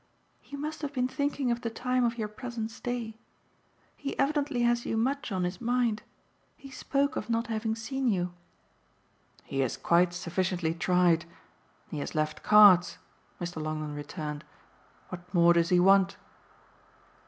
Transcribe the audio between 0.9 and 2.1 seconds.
been thinking of the time